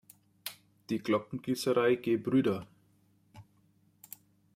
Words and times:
Die 0.89 0.97
Glockengießerei 0.97 1.93
Gebr. 1.97 2.65